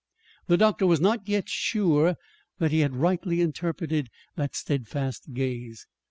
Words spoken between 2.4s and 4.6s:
that he had rightly interpreted that